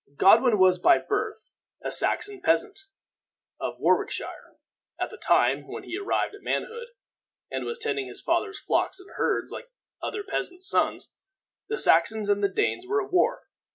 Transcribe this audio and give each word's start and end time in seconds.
Godwin 0.17 0.57
was 0.57 0.79
by 0.79 0.97
birth 0.97 1.45
a 1.83 1.91
Saxon 1.91 2.41
peasant, 2.41 2.85
of 3.59 3.77
Warwickshire. 3.79 4.55
At 4.99 5.11
the 5.11 5.17
time 5.17 5.67
when 5.67 5.83
he 5.83 5.95
arrived 5.95 6.33
at 6.33 6.41
manhood, 6.41 6.87
and 7.51 7.65
was 7.65 7.77
tending 7.77 8.07
his 8.07 8.19
father's 8.19 8.59
flocks 8.59 8.99
and 8.99 9.11
herds 9.17 9.51
like 9.51 9.69
other 10.01 10.23
peasants' 10.23 10.67
sons, 10.67 11.13
the 11.69 11.77
Saxons 11.77 12.29
and 12.29 12.43
the 12.43 12.49
Danes 12.49 12.87
were 12.87 13.05
at 13.05 13.13
war. 13.13 13.43